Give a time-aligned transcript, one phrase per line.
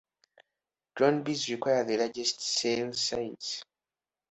[0.95, 3.63] Drone bees require the largest cell size.